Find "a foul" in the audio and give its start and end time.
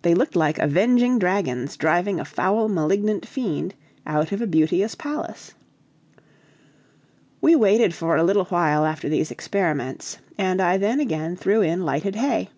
2.18-2.70